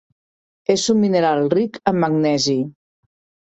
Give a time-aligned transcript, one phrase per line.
[0.75, 2.57] És un mineral ric en magnesi.